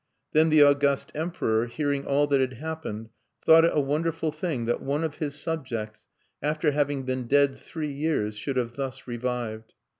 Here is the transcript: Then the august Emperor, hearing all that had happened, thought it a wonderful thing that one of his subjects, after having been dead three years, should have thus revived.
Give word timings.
Then 0.33 0.49
the 0.49 0.63
august 0.63 1.11
Emperor, 1.13 1.67
hearing 1.67 2.07
all 2.07 2.25
that 2.25 2.39
had 2.41 2.53
happened, 2.53 3.09
thought 3.45 3.63
it 3.63 3.71
a 3.71 3.79
wonderful 3.79 4.31
thing 4.31 4.65
that 4.65 4.81
one 4.81 5.03
of 5.03 5.17
his 5.17 5.35
subjects, 5.35 6.07
after 6.41 6.71
having 6.71 7.03
been 7.03 7.27
dead 7.27 7.59
three 7.59 7.91
years, 7.91 8.35
should 8.35 8.57
have 8.57 8.75
thus 8.77 9.05
revived. 9.05 9.75